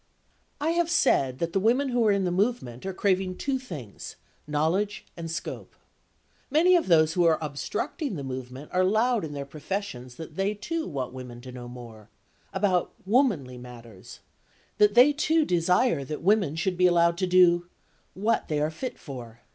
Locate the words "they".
10.37-10.55, 14.95-15.13, 18.47-18.59